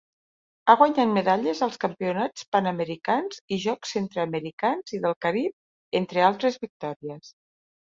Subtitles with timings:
[0.69, 7.33] Ha guanyat medalles als Campionats Panamericans i Jocs Centreamericans i del Carib entre altres victòries.